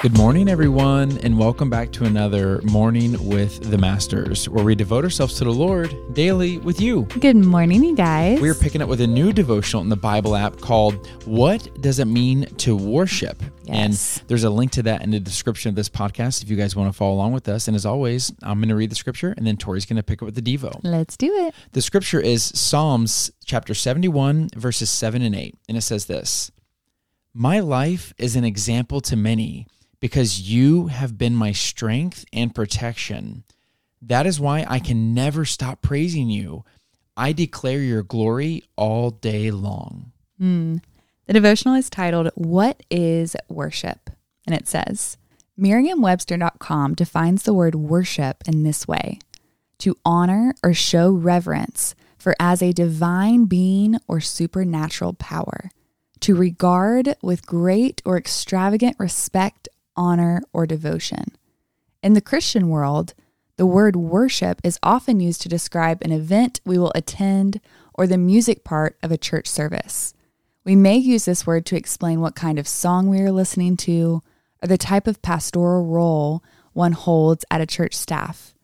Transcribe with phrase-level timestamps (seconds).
[0.00, 5.04] Good morning, everyone, and welcome back to another Morning with the Masters, where we devote
[5.04, 7.02] ourselves to the Lord daily with you.
[7.20, 8.40] Good morning, you guys.
[8.40, 11.98] We are picking up with a new devotional in the Bible app called What Does
[11.98, 13.42] It Mean to Worship?
[13.64, 14.16] Yes.
[14.16, 16.74] And there's a link to that in the description of this podcast if you guys
[16.74, 17.68] want to follow along with us.
[17.68, 20.22] And as always, I'm going to read the scripture and then Tori's going to pick
[20.22, 20.80] up with the Devo.
[20.82, 21.54] Let's do it.
[21.72, 25.58] The scripture is Psalms chapter 71, verses 7 and 8.
[25.68, 26.52] And it says this
[27.34, 29.66] My life is an example to many
[30.00, 33.44] because you have been my strength and protection.
[34.02, 36.64] That is why I can never stop praising you.
[37.16, 40.12] I declare your glory all day long.
[40.40, 40.82] Mm.
[41.26, 44.10] The devotional is titled, What is Worship?
[44.46, 45.18] And it says,
[45.56, 49.18] Merriam-Webster.com defines the word worship in this way
[49.78, 55.70] to honor or show reverence for as a divine being or supernatural power,
[56.20, 59.68] to regard with great or extravagant respect,
[60.00, 61.26] honor, or devotion.
[62.02, 63.12] In the Christian world,
[63.58, 67.60] the word worship is often used to describe an event we will attend
[67.92, 70.14] or the music part of a church service.
[70.64, 74.22] We may use this word to explain what kind of song we are listening to
[74.62, 78.54] or the type of pastoral role one holds at a church staff.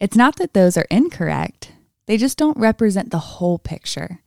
[0.00, 1.70] It's not that those are incorrect,
[2.06, 4.18] they just don't represent the whole picture.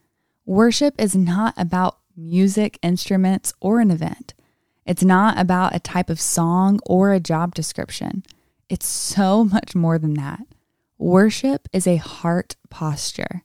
[0.46, 4.34] Worship is not about music, instruments, or an event.
[4.86, 8.24] It's not about a type of song or a job description.
[8.70, 10.42] It's so much more than that.
[10.98, 13.44] Worship is a heart posture.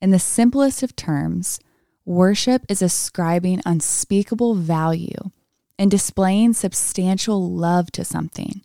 [0.00, 1.58] In the simplest of terms,
[2.04, 5.30] worship is ascribing unspeakable value
[5.78, 8.62] and displaying substantial love to something.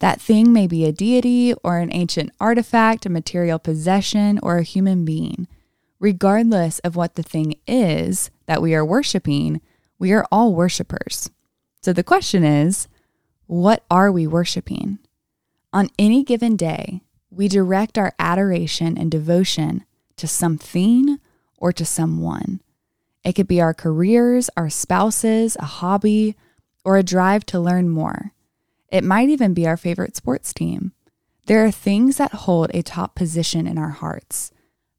[0.00, 4.62] That thing may be a deity or an ancient artifact, a material possession, or a
[4.62, 5.48] human being.
[5.98, 9.62] Regardless of what the thing is that we are worshiping,
[9.98, 11.30] we are all worshipers.
[11.84, 12.88] So the question is,
[13.46, 15.00] what are we worshiping?
[15.70, 19.84] On any given day, we direct our adoration and devotion
[20.16, 21.18] to something
[21.58, 22.62] or to someone.
[23.22, 26.36] It could be our careers, our spouses, a hobby,
[26.86, 28.32] or a drive to learn more.
[28.88, 30.92] It might even be our favorite sports team.
[31.48, 34.50] There are things that hold a top position in our hearts.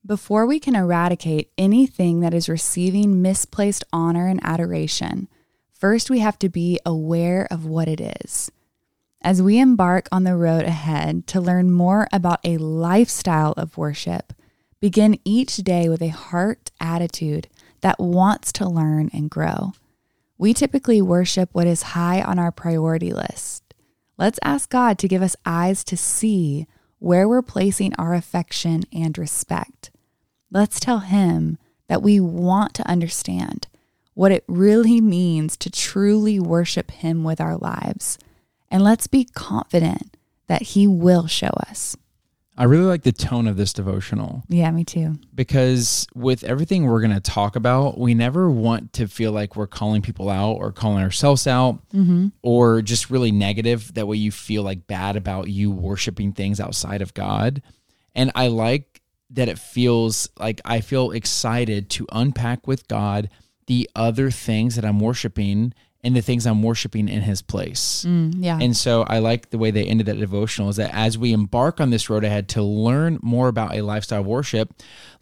[0.06, 5.30] Before we can eradicate anything that is receiving misplaced honor and adoration,
[5.78, 8.52] first we have to be aware of what it is.
[9.22, 14.34] As we embark on the road ahead to learn more about a lifestyle of worship,
[14.80, 17.48] begin each day with a heart attitude
[17.82, 19.74] that wants to learn and grow.
[20.38, 23.74] We typically worship what is high on our priority list.
[24.18, 26.68] Let's ask God to give us eyes to see
[27.00, 29.92] where we're placing our affection and respect.
[30.52, 33.68] Let's tell Him that we want to understand
[34.16, 38.18] what it really means to truly worship Him with our lives.
[38.72, 40.18] And let's be confident
[40.48, 41.96] that He will show us.
[42.58, 44.44] I really like the tone of this devotional.
[44.48, 45.16] Yeah, me too.
[45.34, 49.68] Because with everything we're going to talk about, we never want to feel like we're
[49.68, 52.28] calling people out or calling ourselves out Mm-hmm.
[52.42, 53.94] or just really negative.
[53.94, 57.62] That way you feel like bad about you worshiping things outside of God.
[58.16, 59.02] And I like
[59.32, 63.30] that it feels like I feel excited to unpack with God
[63.68, 65.74] the other things that I'm worshiping
[66.06, 68.06] and the things I'm worshiping in his place.
[68.08, 68.60] Mm, yeah.
[68.62, 71.82] And so I like the way they ended that devotional is that as we embark
[71.82, 74.72] on this road ahead to learn more about a lifestyle worship,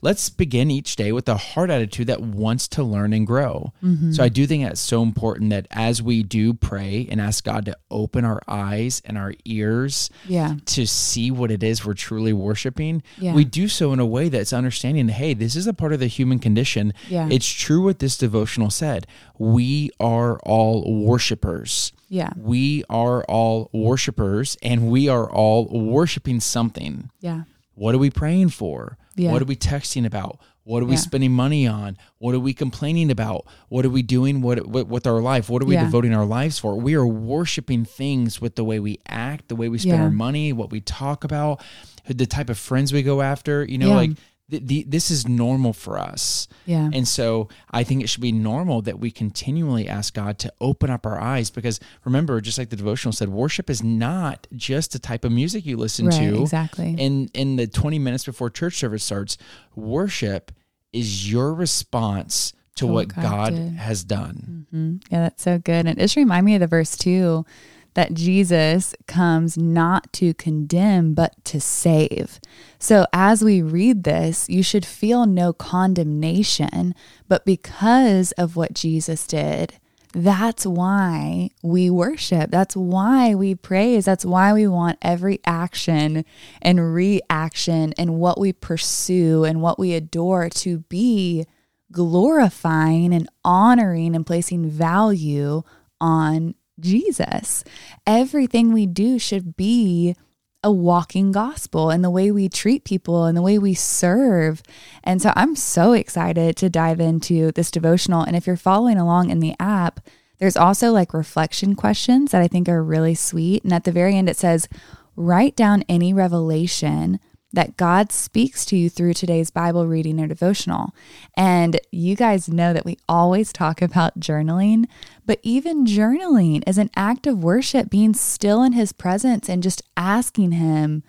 [0.01, 3.71] let's begin each day with a heart attitude that wants to learn and grow.
[3.81, 4.11] Mm-hmm.
[4.11, 7.63] So I do think that's so important that as we do pray and ask God
[7.65, 10.55] to open our eyes and our ears yeah.
[10.65, 13.33] to see what it is we're truly worshiping, Yeah.
[13.33, 16.07] we do so in a way that's understanding hey, this is a part of the
[16.07, 16.93] human condition.
[17.07, 17.29] Yeah.
[17.31, 19.07] It's true what this devotional said.
[19.39, 21.93] We are all worshipers.
[22.09, 22.31] Yeah.
[22.37, 27.09] We are all worshipers and we are all worshiping something.
[27.21, 27.43] Yeah.
[27.75, 28.97] What are we praying for?
[29.15, 29.31] Yeah.
[29.31, 30.39] What are we texting about?
[30.65, 30.99] What are we Yeah.
[30.99, 31.97] spending money on?
[32.19, 33.45] What are we complaining about?
[33.69, 35.49] What are we doing what, what, with our life?
[35.49, 35.83] What are we Yeah.
[35.85, 36.75] devoting our lives for?
[36.79, 40.03] We are worshiping things with the way we act, the way we spend Yeah.
[40.03, 41.61] our money, what we talk about,
[42.07, 43.65] the type of friends we go after.
[43.65, 44.11] You know, like
[44.53, 46.47] th- the, this is normal for us.
[46.65, 46.89] Yeah.
[46.93, 50.89] And so I think it should be normal that we continually ask God to open
[50.89, 54.99] up our eyes because remember, just like the devotional said, worship is not just a
[54.99, 56.19] type of music you listen right.
[56.19, 56.41] to.
[56.41, 56.95] Exactly.
[56.97, 59.37] In in the 20 minutes before church service starts,
[59.75, 60.51] worship
[60.91, 64.65] is your response to To what God God has done.
[64.71, 65.85] hmm Yeah, that's so good.
[65.85, 67.45] And it just remind me of the verse too
[67.93, 72.39] that Jesus comes not to condemn, but to save.
[72.79, 76.95] So as we read this, you should feel no condemnation,
[77.27, 79.79] but because of what Jesus did,
[80.15, 82.51] That's why we worship.
[82.51, 84.05] That's why we praise.
[84.05, 86.23] That's why we want every action
[86.61, 91.45] and reaction and what we pursue and what we adore to be
[91.91, 95.63] glorifying and honoring and placing value
[95.99, 97.63] on Jesus.
[98.05, 100.15] Everything we do should be
[100.63, 104.63] a walking gospel and the way we treat people and the way we serve.
[105.03, 108.23] And so I'm so excited to dive into this devotional.
[108.23, 109.99] And if you're following along in the app,
[110.39, 113.63] there's also like reflection questions that I think are really sweet.
[113.63, 114.69] And at the very end, it says,
[115.15, 117.19] write down any revelation
[117.53, 120.93] that God speaks to you through today's Bible reading or devotional.
[121.37, 124.85] And you guys know that we always talk about journaling,
[125.25, 129.83] but even journaling is an act of worship, being still in His presence and just
[129.95, 131.03] asking Him,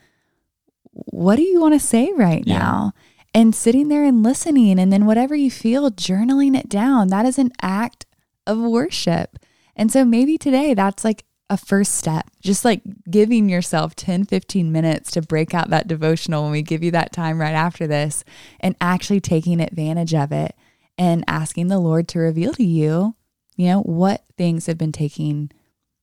[0.92, 2.58] What do you want to say right yeah.
[2.58, 2.92] now?
[3.32, 4.78] And sitting there and listening.
[4.78, 7.08] And then whatever you feel, journaling it down.
[7.08, 8.06] That is an act
[8.46, 9.38] of worship.
[9.74, 14.72] And so maybe today that's like a first step, just like giving yourself 10, 15
[14.72, 18.24] minutes to break out that devotional when we give you that time right after this
[18.60, 20.54] and actually taking advantage of it
[20.96, 23.14] and asking the Lord to reveal to you,
[23.56, 25.50] you know, what things have been taking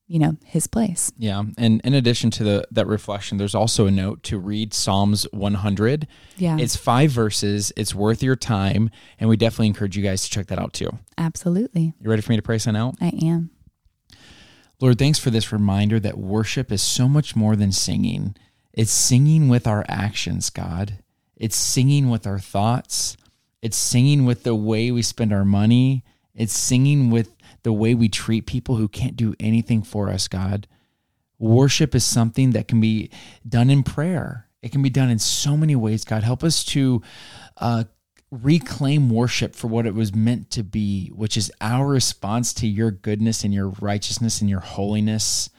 [0.07, 1.09] you know his place.
[1.17, 1.41] Yeah.
[1.57, 6.05] And in addition to the that reflection there's also a note to read psalms 100
[6.35, 6.57] yeah.
[6.59, 7.71] It's five verses.
[7.77, 8.89] It's worth your time.
[9.19, 10.89] And we definitely encourage you guys to check that out too.
[11.17, 11.93] Absolutely.
[12.01, 12.95] You ready for me to pray sign out?
[12.99, 13.51] I am
[14.81, 18.35] Lord, thanks for this reminder that worship is so much more than singing.
[18.73, 20.97] It's singing with our actions, God.
[21.35, 23.15] It's singing with our thoughts.
[23.61, 26.03] It's singing with the way we spend our money.
[26.33, 30.67] It's singing with the way we treat people who can't do anything for us, God.
[31.37, 33.11] Worship is something that can be
[33.47, 34.47] done in prayer.
[34.63, 36.23] It can be done in so many ways, God.
[36.23, 37.03] Help us to
[37.57, 37.83] uh,
[38.31, 42.89] reclaim worship for what it was meant to be, which is our response to your
[42.89, 45.49] goodness and your righteousness and your holiness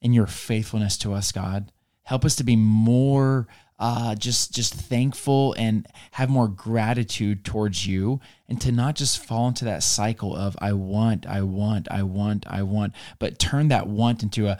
[0.00, 1.72] and your faithfulness to us, God.
[2.04, 8.20] Help us to be more uh, just just thankful and have more gratitude towards you,
[8.48, 12.46] and to not just fall into that cycle of I want, I want, I want,
[12.46, 14.58] I want, but turn that want into a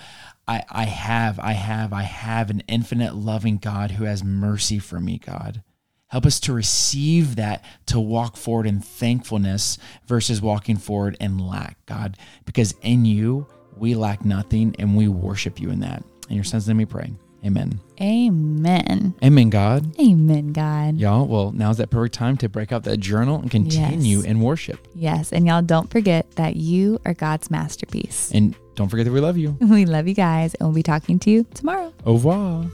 [0.48, 5.00] I, I have, I have, I have an infinite loving God who has mercy for
[5.00, 5.62] me, God.
[6.14, 11.76] Help us to receive that, to walk forward in thankfulness versus walking forward in lack,
[11.86, 16.04] God, because in you we lack nothing and we worship you in that.
[16.28, 17.12] In your son's name we pray.
[17.44, 17.80] Amen.
[18.00, 19.14] Amen.
[19.24, 19.98] Amen, God.
[19.98, 20.98] Amen, God.
[20.98, 24.24] Y'all, well, now's that perfect time to break out that journal and continue yes.
[24.24, 24.86] in worship.
[24.94, 25.32] Yes.
[25.32, 28.30] And y'all don't forget that you are God's masterpiece.
[28.32, 29.58] And don't forget that we love you.
[29.62, 31.92] We love you guys, and we'll be talking to you tomorrow.
[32.06, 32.70] Au revoir.